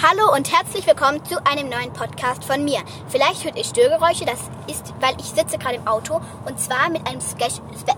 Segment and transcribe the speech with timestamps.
[0.00, 2.80] Hallo und herzlich willkommen zu einem neuen Podcast von mir.
[3.08, 7.06] Vielleicht hört ihr Störgeräusche, das ist, weil ich sitze gerade im Auto und zwar mit
[7.06, 7.92] einem Spe Spe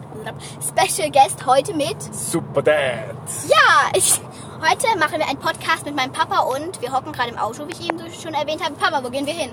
[0.60, 1.96] Special Guest heute mit.
[2.12, 3.14] Super Dad.
[3.48, 4.20] Ja, ich,
[4.60, 7.72] heute machen wir einen Podcast mit meinem Papa und wir hocken gerade im Auto, wie
[7.72, 8.74] ich eben schon erwähnt habe.
[8.74, 9.52] Papa, wo gehen wir hin?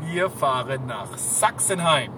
[0.00, 2.10] Wir fahren nach Sachsenheim.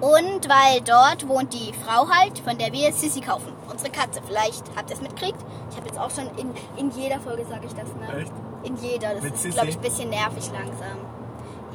[0.00, 3.55] Und weil dort wohnt die Frau halt, von der wir Sissy kaufen.
[3.76, 4.22] Unsere Katze.
[4.26, 5.38] Vielleicht habt ihr es mitgekriegt.
[5.70, 8.22] Ich habe jetzt auch schon in, in jeder Folge sage ich das, ne?
[8.22, 8.32] Echt?
[8.62, 9.14] In jeder.
[9.14, 10.96] Das Mit ist, glaube ich, ein bisschen nervig langsam.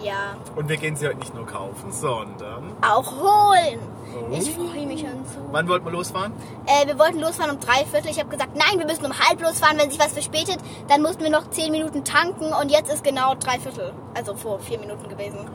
[0.03, 0.35] Ja.
[0.55, 2.75] Und wir gehen sie heute nicht nur kaufen, sondern.
[2.81, 3.79] Auch holen.
[4.15, 4.33] Oh.
[4.33, 5.41] Ich freue mich schon so.
[5.51, 6.33] Wann wollten wir losfahren?
[6.65, 8.09] Äh, wir wollten losfahren um drei Viertel.
[8.09, 9.77] Ich habe gesagt, nein, wir müssen um halb losfahren.
[9.77, 12.51] Wenn sich was verspätet, dann mussten wir noch zehn Minuten tanken.
[12.51, 13.93] Und jetzt ist genau drei Viertel.
[14.15, 15.47] Also vor vier Minuten gewesen.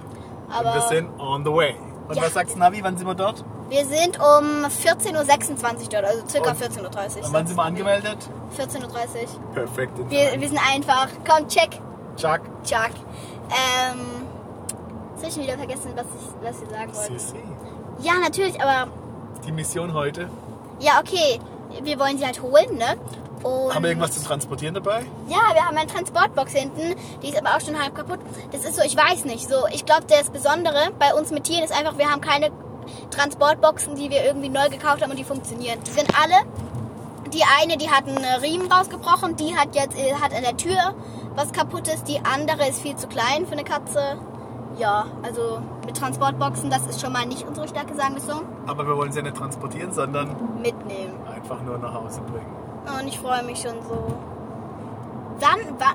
[0.49, 1.75] Aber Und wir sind on the way.
[2.07, 2.23] Und Ja.
[2.23, 2.85] was sagt's Navi?
[2.85, 3.45] Wann sind wir dort?
[3.69, 6.05] Wir sind um 14.26 Uhr dort.
[6.05, 6.79] Also circa Und- 14.30
[7.19, 7.25] Uhr.
[7.27, 8.19] Und wann sind wir angemeldet?
[8.57, 9.55] 14.30 Uhr.
[9.55, 9.93] Perfekt.
[10.09, 11.09] Wir, wir sind einfach.
[11.29, 11.71] Komm, check.
[12.17, 12.41] Chuck.
[12.65, 12.91] Chuck.
[13.51, 14.01] Ähm.
[15.15, 17.13] Jetzt hab ich schon wieder vergessen, was ich, was ich sagen wollte.
[17.19, 17.37] Sissi.
[18.01, 18.91] Ja, natürlich, aber.
[19.47, 20.29] Die Mission heute.
[20.81, 21.41] Ja, okay.
[21.83, 22.97] Wir wollen sie halt holen, ne?
[23.43, 25.05] Und Haben wir irgendwas zu transportieren dabei?
[25.29, 28.19] Ja, wir haben eine Transportbox hinten, die ist aber auch schon halb kaputt.
[28.51, 31.63] Das ist so, ich weiß nicht, so, ich glaube, das Besondere bei uns mit Tieren
[31.63, 32.51] ist einfach, wir haben keine
[33.11, 35.79] Transportboxen, die wir irgendwie neu gekauft haben und die funktionieren.
[35.87, 36.47] Die sind alle,
[37.33, 40.95] die eine, die hat einen Riemen rausgebrochen, die hat jetzt, äh, hat an der Tür
[41.37, 44.19] was kaputtes, die andere ist viel zu klein für eine Katze.
[44.79, 48.43] Ja, also mit Transportboxen, das ist schon mal nicht unsere Stärke, sagen wir so.
[48.67, 51.15] Aber wir wollen sie nicht transportieren, sondern Mitnehmen.
[51.35, 52.47] einfach nur nach Hause bringen.
[52.99, 54.19] Und ich freue mich schon so.
[55.41, 55.95] Dann war,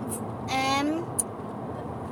[0.49, 1.03] ähm,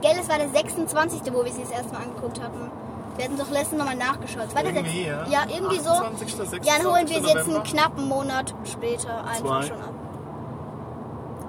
[0.02, 2.72] gell, es war der 26., wo wir sie das erste Mal angeguckt haben.
[3.20, 4.46] Wir hatten doch letztens nochmal nachgeschaut.
[4.48, 5.28] Es War Irgendwie, ja.
[5.30, 5.90] ja, irgendwie so.
[5.90, 6.66] 28., 26.
[6.66, 9.68] Ja, dann holen wir sie jetzt einen knappen Monat später einfach Zwei.
[9.68, 9.94] schon ab.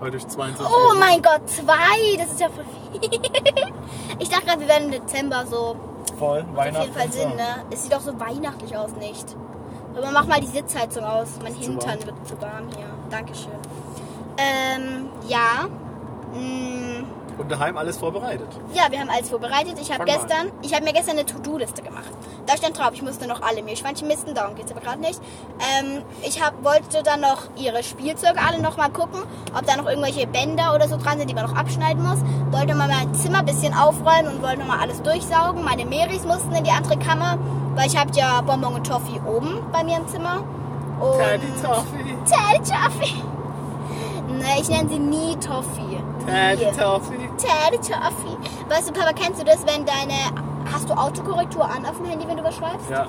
[0.01, 0.67] Heute ist 22.
[0.67, 2.17] Oh mein Gott, zwei!
[2.19, 2.65] Das ist ja voll
[3.01, 3.11] viel.
[4.19, 5.77] Ich dachte gerade, wir werden im Dezember so.
[6.19, 6.83] Voll, Auf Weihnachten.
[6.87, 7.65] jeden Fall Sinn, ne?
[7.71, 9.37] Es sieht auch so weihnachtlich aus, nicht?
[9.97, 11.29] Aber mach mal die Sitzheizung aus.
[11.41, 12.07] Mein Hintern warm.
[12.07, 12.87] wird zu warm hier.
[13.11, 13.53] Dankeschön.
[14.39, 15.69] Ähm, ja.
[16.35, 16.70] Mm,
[17.41, 18.47] Und daheim alles vorbereitet.
[18.75, 19.79] Ja, wir haben alles vorbereitet.
[19.81, 22.11] Ich habe gestern, ich habe mir gestern eine To-Do-Liste gemacht.
[22.47, 25.19] Da stand drauf, ich musste noch alle Meerschweinchen misten, darum geht's aber gerade nicht.
[25.81, 29.23] Ähm, ich hab, wollte dann noch ihre Spielzeuge alle noch mal gucken,
[29.57, 32.19] ob da noch irgendwelche Bänder oder so dran sind, die man noch abschneiden muss.
[32.51, 35.65] Wollte mal mein Zimmer ein bisschen aufräumen und wollte noch mal alles durchsaugen.
[35.65, 37.39] Meine Meris mussten in die andere Kammer,
[37.75, 40.43] weil ich habe ja Bonbon und Toffee oben bei mir im Zimmer.
[41.01, 42.17] Und Teddy Toffee.
[42.27, 43.40] Teddy Toffee.
[44.61, 46.03] Ich nenne sie nie Toffee.
[46.27, 46.67] Teddy.
[46.77, 47.31] Toffee.
[47.39, 48.37] Teddy Toffee.
[48.69, 50.13] Weißt du, Papa, kennst du das, wenn deine.
[50.71, 52.91] Hast du Autokorrektur an auf dem Handy, wenn du was schreibst?
[52.91, 53.07] Ja.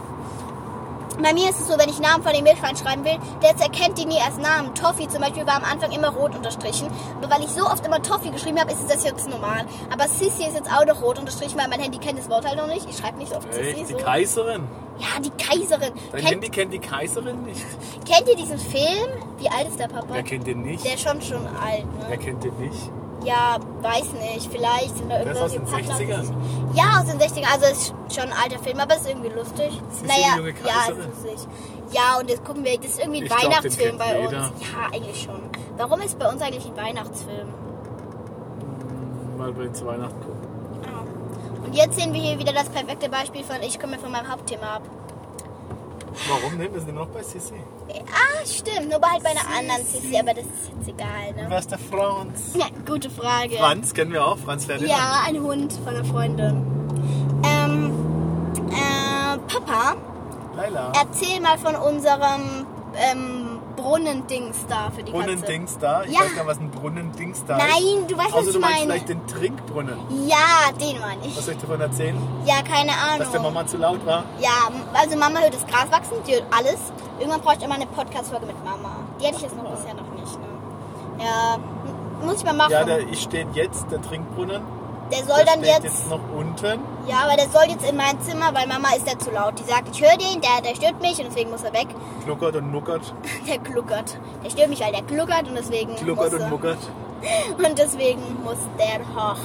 [1.22, 3.97] Bei mir ist es so, wenn ich Namen von dem Meerschwein schreiben will, der erkennt
[3.97, 4.73] die nie als Namen.
[4.75, 6.88] Toffee zum Beispiel war am Anfang immer rot unterstrichen.
[7.22, 9.66] Aber weil ich so oft immer Toffee geschrieben habe, ist es das jetzt normal.
[9.91, 12.57] Aber Sissy ist jetzt auch noch rot unterstrichen, weil mein Handy kennt das Wort halt
[12.57, 12.88] noch nicht.
[12.89, 13.69] Ich schreibe nicht so oft Sissy.
[13.69, 13.89] Echt?
[13.89, 13.97] Die So.
[14.00, 14.63] Kaiserin.
[15.00, 15.91] Ja, die Kaiserin.
[16.11, 17.61] Dein Kennt, Handy kennt die Kaiserin nicht.
[18.07, 19.09] kennt ihr diesen Film?
[19.39, 20.07] Wie alt ist der Papa?
[20.11, 20.85] Wer kennt den nicht?
[20.85, 22.23] Der ist schon schon alt, Wer ne?
[22.23, 22.91] kennt den nicht?
[23.23, 24.51] Ja, weiß nicht.
[24.51, 26.33] Vielleicht sind da Der ist aus den irgendwelche Partner- 60ern.
[26.73, 27.53] Ja, aus den 60ern.
[27.53, 29.67] Also ist schon ein alter Film, aber ist irgendwie lustig.
[29.91, 31.47] Ist naja, junge ja, ist lustig.
[31.91, 34.37] Ja, und jetzt gucken wir, das ist irgendwie ein Ich glaub, Weihnachtsfilm kennt bei jeder.
[34.49, 34.61] uns.
[34.61, 35.39] Ja, eigentlich schon.
[35.77, 37.47] Warum ist bei uns eigentlich ein Weihnachtsfilm?
[39.38, 40.47] Weil wir zu Weihnachten gucken.
[40.83, 41.65] Ja.
[41.65, 44.75] Und jetzt sehen wir hier wieder das perfekte Beispiel von ich komme von meinem Hauptthema
[44.77, 44.81] ab.
[46.27, 46.73] Warum denn?
[46.73, 47.55] Wir sind noch bei Sissi.
[47.89, 48.89] Ah, stimmt.
[48.89, 51.57] Nur halt bei einer anderen Sissy, aber das ist jetzt egal, Wer ne?
[51.57, 52.53] ist der Franz?
[52.53, 53.57] Ja, gute Frage.
[53.57, 54.38] Franz kennen wir auch.
[54.38, 54.91] Franz Ferdinand.
[54.97, 56.66] Ja, ein Hund von einer Freundin.
[57.44, 57.94] Ähm,
[58.69, 59.95] äh, Papa,
[60.55, 60.91] Laila.
[61.00, 65.11] Erzähl mal von unserem ähm, Brunnendings da für die.
[65.11, 66.03] Brunnendings da.
[66.03, 66.19] Ich Ja.
[66.21, 67.63] weiß gar nicht, was ein Brunnendings da ist.
[67.63, 68.83] Nein, du weißt, was ich du meinst meine.
[68.91, 69.97] vielleicht den Trinkbrunnen.
[70.27, 71.37] Ja, den meine ich.
[71.37, 72.17] Was soll ich davon erzählen?
[72.45, 73.53] Ja, keine Dass der Ahnung.
[73.53, 74.23] Mama zu laut war?
[74.39, 74.49] Ja,
[74.93, 76.77] also Mama hört das Gras wachsen, die hört alles.
[77.19, 78.95] Irgendwann brauche ich immer eine Podcast-Folge mit Mama.
[79.19, 80.39] Die hatte ich jetzt noch bisher noch nicht.
[80.39, 80.47] Ne?
[81.23, 81.57] Ja,
[82.25, 82.71] muss ich mal machen.
[82.71, 84.62] Ja, der ich steht jetzt, der Trinkbrunnen.
[85.12, 86.80] Der soll der dann jetzt, jetzt noch unten.
[87.08, 89.60] ja, aber der soll jetzt in mein Zimmer, weil Mama ist der zu laut.
[89.60, 91.88] Die sagt, ich höre den, der, der stört mich und deswegen muss er weg.
[92.25, 93.13] Gluckert und nuckert.
[93.48, 94.18] Der gluckert.
[94.44, 96.50] Der stört mich, weil der gluckert und deswegen Gluckert muss und er.
[96.50, 96.78] muckert.
[97.58, 99.38] Und deswegen muss der hoch.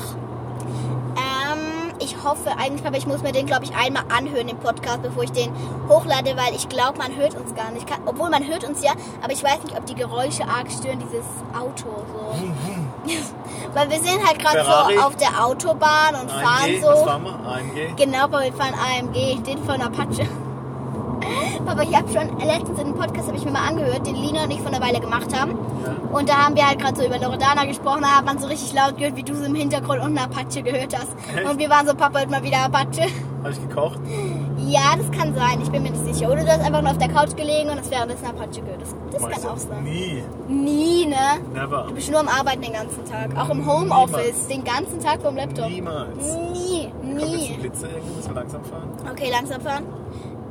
[1.17, 5.03] Ähm, ich hoffe eigentlich, aber ich muss mir den, glaube ich, einmal anhören, den Podcast,
[5.03, 5.51] bevor ich den
[5.89, 7.87] hochlade, weil ich glaube, man hört uns gar nicht.
[7.87, 8.93] Kann, obwohl man hört uns ja,
[9.23, 11.27] aber ich weiß nicht, ob die Geräusche arg stören, dieses
[11.59, 13.13] Auto so.
[13.77, 16.89] weil wir sind halt gerade so auf der Autobahn und fahren AMG, so.
[16.89, 17.33] was fahren wir?
[17.33, 17.97] AMG.
[17.97, 20.27] Genau, aber wir fahren AMG, den von Apache.
[21.67, 24.45] Papa, ich habe schon letztens in einem Podcast, habe ich mir mal angehört, den Lina
[24.45, 25.59] und ich vor einer Weile gemacht haben.
[25.85, 25.95] Ja.
[26.11, 28.73] Und da haben wir halt gerade so über Loredana gesprochen, da hat man so richtig
[28.73, 31.15] laut gehört, wie du so im Hintergrund unten Apache gehört hast.
[31.37, 31.47] Echt?
[31.47, 33.11] Und wir waren so, Papa, hört mal wieder Apache.
[33.43, 33.99] Habe ich gekocht?
[34.67, 36.31] Ja, das kann sein, ich bin mir nicht sicher.
[36.31, 38.83] Oder du hast einfach nur auf der Couch gelegen und es währenddessen Apache gehört.
[38.83, 39.85] Das, das kann auch sein.
[39.85, 40.23] Nie.
[40.49, 41.41] Nie, ne?
[41.55, 41.85] Never.
[41.89, 43.37] Du bist nur am Arbeiten den ganzen Tag.
[43.39, 45.69] Auch im Homeoffice, den ganzen Tag vom Laptop.
[45.69, 46.37] Niemals.
[46.53, 47.57] Nie, Kommt jetzt ein nie.
[47.61, 48.91] Blitzer irgendwie, müssen wir langsam fahren?
[49.13, 49.85] Okay, langsam fahren.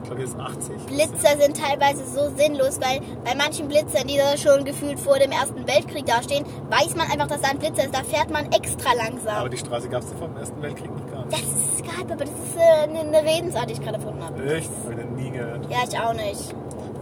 [0.04, 0.86] Ich glaube, jetzt 80.
[0.86, 5.32] Blitzer sind teilweise so sinnlos, weil bei manchen Blitzern, die da schon gefühlt vor dem
[5.32, 7.96] Ersten Weltkrieg dastehen, weiß man einfach, dass da ein Blitzer ist.
[7.96, 9.36] Da fährt man extra langsam.
[9.36, 12.30] Aber die Straße gab es vor dem Ersten Weltkrieg gar Das ist Skype, aber das
[12.30, 14.44] ist äh, eine, eine Redensart, die ich gerade erfunden habe.
[14.56, 14.70] Echt?
[14.84, 15.70] Habe ich nie gehört.
[15.72, 16.56] Ja, ich auch nicht.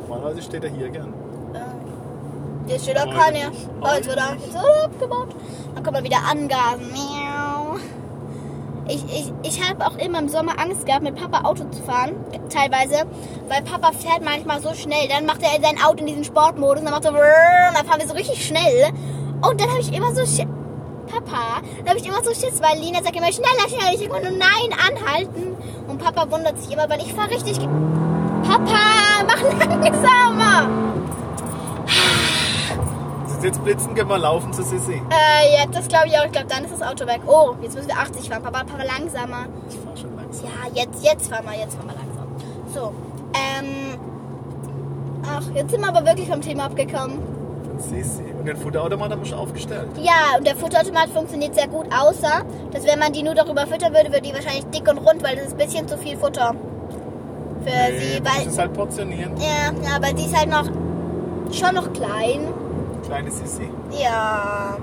[0.08, 1.14] Normalerweise steht er hier gern.
[1.54, 1.60] Äh,
[2.70, 3.50] Hier steht auch keiner.
[3.50, 3.70] nicht.
[3.82, 5.36] Oh, jetzt wird er Heute jetzt wird er abgebaut.
[5.76, 6.92] Dann kann man wieder angasen.
[6.92, 7.76] Miau.
[8.88, 12.16] Ich, ich, ich habe auch immer im Sommer Angst gehabt, mit Papa Auto zu fahren,
[12.50, 13.06] teilweise,
[13.48, 15.08] weil Papa fährt manchmal so schnell.
[15.08, 18.02] Dann macht er sein Auto in diesen Sportmodus und dann macht er, und dann fahren
[18.02, 18.92] wir so richtig schnell.
[19.42, 20.24] Und dann habe ich immer so.
[21.14, 23.94] Papa, da habe ich immer so Schiss, weil Lina sagt immer schneller, schneller.
[23.94, 25.56] Ich denke immer nur nein, anhalten.
[25.88, 27.60] Und Papa wundert sich immer, weil ich fahre richtig.
[27.60, 30.70] Papa, mach langsamer.
[33.44, 34.94] Jetzt Blitzen, können wir laufen zu Sissi.
[34.94, 36.26] Äh, ja, das glaube ich auch.
[36.26, 37.22] Ich glaube, dann ist das Auto weg.
[37.28, 38.42] Oh, jetzt müssen wir 80 fahren.
[38.42, 39.48] Papa, Papa, langsamer.
[39.70, 40.46] Ich fahre schon langsam.
[40.46, 42.28] Ja, jetzt, jetzt fahren wir, jetzt fahren wir langsam.
[42.74, 42.94] So,
[43.34, 44.00] ähm.
[45.28, 47.20] Ach, jetzt sind wir aber wirklich vom Thema abgekommen.
[47.80, 48.24] Sissi.
[48.38, 49.88] Und den Futterautomat haben wir schon aufgestellt.
[50.02, 52.42] Ja, und der Futterautomat funktioniert sehr gut, außer,
[52.72, 55.36] dass wenn man die nur darüber füttern würde, würde die wahrscheinlich dick und rund, weil
[55.36, 56.54] das ist ein bisschen zu viel Futter.
[57.64, 58.36] Für Nee, sie, du weil.
[58.40, 59.34] musst es halt portionieren.
[59.38, 60.66] Ja, ja, aber die ist halt noch.
[61.54, 62.48] schon noch klein.
[63.06, 63.70] Kleine Sissi.
[63.92, 64.78] Ja.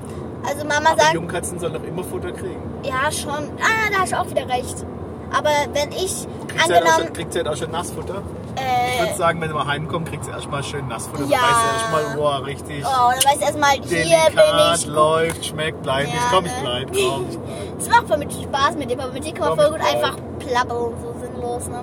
[0.46, 1.14] Also Mama Aber sagt.
[1.14, 2.60] Jungkatzen sollen doch immer Futter kriegen.
[2.82, 3.32] Ja, schon.
[3.60, 4.84] Ah, da hast du auch wieder recht.
[5.32, 7.12] Aber wenn ich Kriegt sie, halt auch schon, angenommen.
[7.12, 8.22] kriegt sie halt auch schon Nassfutter?
[8.56, 11.24] Ich würde Äh, sagen, wenn sie mal heimkommt, kriegt sie erstmal schön Nassfutter.
[11.24, 11.38] Ja.
[11.38, 14.86] Dann weiß sie erstmal, boah, richtig oh, dann weißt du erstmal, hier bin ich.
[14.86, 16.24] läuft, schmeckt, bleib Ja, nicht.
[16.30, 16.58] Komm, ich ne?
[16.62, 17.26] bleib, komm.
[17.78, 19.90] Es macht voll mit Spaß mit dem, aber mit dir kann man voll gut ich
[19.90, 20.04] bleib.
[20.04, 21.82] einfach plappeln, so sinnlos, ne?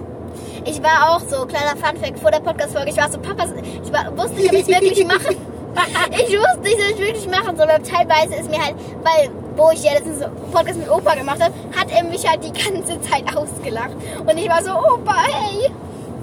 [0.66, 3.46] Ich war auch so, kleiner Funfact, vor der Podcast-Folge, ich war so, Papa,
[3.84, 5.36] ich war, wusste nicht, ob ich es wirklich mache.
[6.12, 9.72] Ich wusste nicht, ob ich wirklich machen soll, weil teilweise ist mir halt, weil, wo
[9.72, 12.52] ich ja letztens so einen Podcast mit Opa gemacht habe, hat er mich halt die
[12.54, 13.92] ganze Zeit ausgelacht.
[14.20, 15.72] Und ich war so, Opa, hey!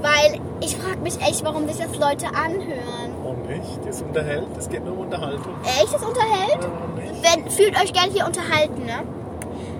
[0.04, 3.10] Weil ich frage mich echt, warum sich das Leute anhören.
[3.22, 3.78] Warum nicht?
[3.86, 5.54] Das unterhält, das geht nur um Unterhaltung.
[5.64, 6.58] Echt, das unterhält?
[6.60, 7.14] Warum nicht?
[7.22, 9.02] Wenn, fühlt euch gerne hier unterhalten, ne?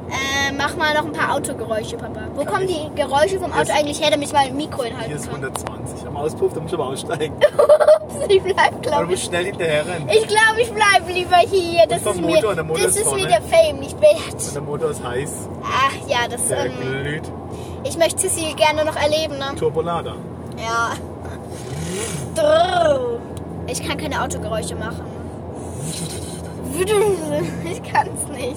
[0.09, 2.21] Äh, mach mal noch ein paar Autogeräusche, Papa.
[2.35, 2.89] Wo Kann kommen ich?
[2.95, 5.15] die Geräusche vom Hier Auto ist- eigentlich her, damit ich mal ein Mikro Hier hinhalten
[5.17, 5.43] ist kann?
[5.45, 6.07] 120.
[6.07, 7.35] Am Auspuff, da musst du aber aussteigen.
[8.29, 9.25] ich bleib, glaube ich.
[9.25, 10.09] schnell hinterher rennen.
[10.09, 11.87] Ich glaube, ich bleibe lieber hier.
[11.89, 14.55] Das ist Motor, mir, das ist ist mir der Fame nicht Und wert.
[14.55, 17.23] der Motor ist heiß, Ach ja, das, der ähm, glüht.
[17.85, 19.55] Ich möchte Sissy gerne noch erleben, ne?
[19.59, 20.15] Turbolader.
[20.57, 20.93] Ja.
[23.67, 25.03] Ich kann keine Autogeräusche machen.
[27.65, 28.57] Ich kann's nicht.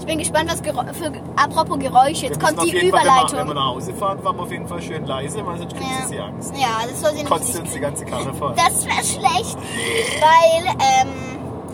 [0.00, 3.38] Ich bin gespannt, was Gerä für, apropos Geräusche, jetzt kommt die Wenn wir, Überleitung.
[3.38, 5.88] wenn wir nach Hause fahren, fahren wir auf jeden Fall schön leise, weil sonst kriegt
[5.88, 6.06] Ja.
[6.08, 6.52] sie Angst.
[6.56, 7.60] ja, das soll sie Kotzt nicht.
[7.60, 8.54] uns die ganze Karre voll.
[8.56, 9.56] Das wäre schlecht,
[10.20, 11.08] weil, ähm,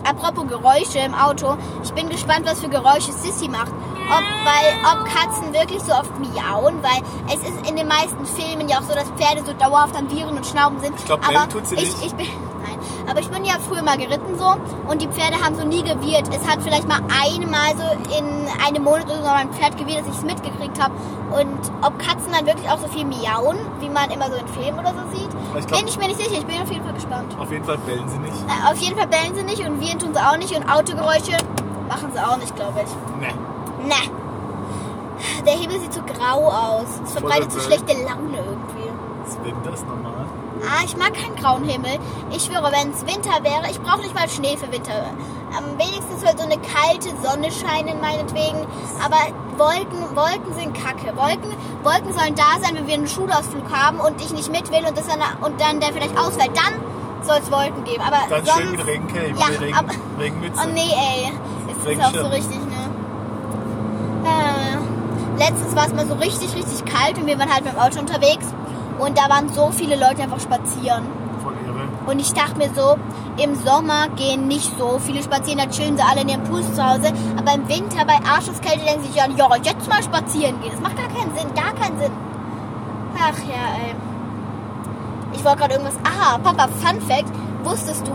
[0.03, 3.71] apropos Geräusche im Auto, ich bin gespannt, was für Geräusche Sissy macht.
[4.09, 8.69] Ob, weil, ob Katzen wirklich so oft miauen, weil es ist in den meisten Filmen
[8.69, 10.95] ja auch so, dass Pferde so dauerhaft am Viren und Schnauben sind.
[10.97, 12.05] Ich glaub, aber bellen tut sie ich, nicht.
[12.05, 12.25] ich bin,
[12.65, 12.77] nein,
[13.09, 14.55] aber ich bin ja früher mal geritten so
[14.89, 16.29] und die Pferde haben so nie gewirrt.
[16.33, 20.07] Es hat vielleicht mal einmal so in einem Monat oder so ein Pferd gewirrt, dass
[20.07, 20.93] ich es mitgekriegt habe.
[21.37, 24.79] Und ob Katzen dann wirklich auch so viel miauen, wie man immer so in Filmen
[24.79, 26.31] oder so sieht, Ich glaub- bin ich mir nicht sicher.
[26.39, 27.35] Ich bin auf jeden Fall gespannt.
[27.37, 28.37] Auf jeden Fall bellen sie nicht.
[28.47, 31.35] Äh, Auf jeden Fall bellen sie nicht und wir tun sie auch nicht und Autogeräusche
[31.89, 33.21] machen sie auch nicht, glaube ich.
[33.21, 33.33] Ne.
[33.83, 34.11] Ne.
[35.45, 36.85] Der Himmel sieht so grau aus.
[37.05, 38.91] Es verbreitet so schlechte Laune irgendwie.
[39.25, 40.25] Das Winter ist normal.
[40.63, 41.99] Ah, ich mag keinen grauen Himmel.
[42.31, 44.93] Ich schwöre, wenn es Winter wäre, ich brauche nicht mal Schnee für Winter.
[45.55, 48.65] Am wenigsten soll so eine kalte Sonne scheinen, meinetwegen.
[49.03, 49.17] Aber
[49.57, 51.15] Wolken, Wolken sind kacke.
[51.15, 51.53] Wolken,
[51.83, 54.97] Wolken sollen da sein, wenn wir einen Schulausflug haben und ich nicht mit will und,
[54.97, 56.51] das dann, und dann der vielleicht ausfällt.
[56.55, 56.73] Dann
[57.25, 58.01] soll es Wolken geben.
[58.03, 60.59] Aber Dann sonst, schön mit Regencape, Ja, Regen, aber- Regenmütze.
[60.63, 61.31] Oh nee, ey.
[61.93, 62.57] Ist das auch so richtig,
[65.37, 67.99] letztens war es mal so richtig, richtig kalt und wir waren halt mit dem Auto
[67.99, 68.45] unterwegs.
[68.99, 71.05] Und da waren so viele Leute einfach spazieren.
[71.43, 71.87] Voll irre.
[72.07, 72.97] Und ich dachte mir so,
[73.41, 76.83] im Sommer gehen nicht so viele spazieren, da chillen sie alle in ihrem Pool zu
[76.83, 77.13] Hause.
[77.37, 80.71] Aber im Winter bei Arscheskälte denken sie sich ja, ja, jetzt mal spazieren gehen.
[80.71, 82.11] Das macht gar keinen Sinn, gar keinen Sinn.
[83.15, 83.95] Ach ja, ey.
[85.33, 85.95] Ich wollte gerade irgendwas.
[86.03, 87.31] Aha, Papa, Fun Fact.
[87.63, 88.11] Wusstest du,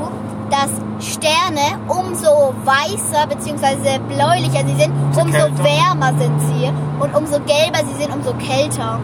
[0.52, 0.71] dass
[1.04, 3.99] Sterne umso weißer bzw.
[4.06, 5.64] bläulicher sie sind, umso kälter.
[5.64, 6.71] wärmer sind sie.
[7.00, 9.00] Und umso gelber sie sind, umso kälter.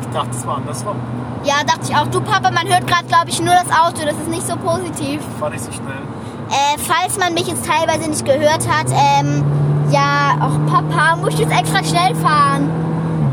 [0.00, 0.96] Ich dachte, es war andersrum.
[1.44, 2.06] Ja, dachte ich auch.
[2.06, 4.06] Du Papa, man hört gerade, glaube ich, nur das Auto.
[4.06, 5.20] Das ist nicht so positiv.
[5.40, 6.02] Fahr nicht so schnell.
[6.50, 9.44] Äh, falls man mich jetzt teilweise nicht gehört hat, ähm,
[9.90, 12.70] ja, auch Papa, muss ich jetzt extra schnell fahren?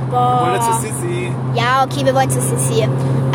[0.09, 0.59] Boah.
[0.59, 1.31] zu Sissi.
[1.53, 2.87] Ja, okay, wir wollen zu Sissi.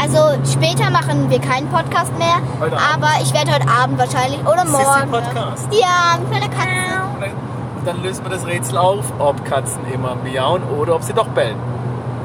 [0.04, 2.94] Also später machen wir keinen Podcast mehr, Heute Abend.
[2.94, 4.84] aber ich werde heute Abend wahrscheinlich oder morgen.
[4.84, 5.68] Sissi-Podcast.
[5.72, 7.30] Ja, mit meiner Katze.
[7.78, 11.28] Und dann, lösen wir das Rätsel auf, ob Katzen immer miauen oder ob sie doch
[11.28, 11.56] bellen.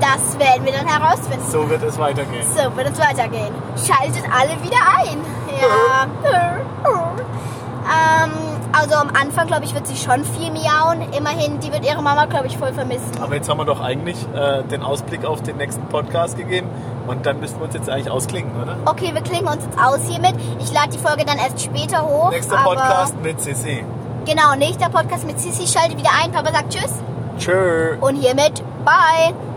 [0.02, 1.46] Das werden wir dann herausfinden.
[1.50, 2.46] So wird es weitergehen.
[2.54, 3.54] So wird es weitergehen.
[3.78, 5.18] Schaltet alle wieder ein.
[5.62, 6.08] Ja.
[8.26, 8.32] ähm,
[8.72, 11.12] also am Anfang, glaube ich, wird sie schon viel miauen.
[11.18, 13.12] Immerhin, die wird ihre Mama, glaube ich, voll vermissen.
[13.22, 16.68] Aber jetzt haben wir doch eigentlich äh, den Ausblick auf den nächsten Podcast gegeben
[17.08, 18.78] und dann müssten wir uns jetzt eigentlich ausklingen, oder?
[18.86, 20.36] Okay, wir klingen uns jetzt aus hiermit.
[20.60, 22.32] Ich lade die Folge dann erst später hoch.
[22.32, 23.84] Nächster Podcast mit Sissi.
[24.26, 25.68] Genau, nächster Podcast mit Sissi.
[25.68, 26.32] Schaltet wieder ein.
[26.32, 26.94] Papa sagt Tschüss.
[27.38, 27.98] Tschö.
[28.00, 29.49] Und hiermit Bye.